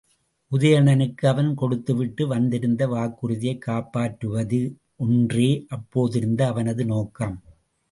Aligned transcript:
உதயணனுக்கு 0.51 1.25
அவன் 1.25 1.53
கொடுத்துவிட்டு 1.55 2.27
வந்திருந்த 2.27 2.87
வாக்குறுதியைக் 2.87 3.57
காப்பாற்றுவது 3.57 4.77
ஒன்றே 4.97 5.67
அப்போதிருந்த 5.69 6.41
அவனது 6.41 6.85
நோக்கம். 6.85 7.41